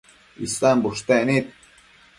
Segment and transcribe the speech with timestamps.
[0.47, 1.45] Isan bushtec nid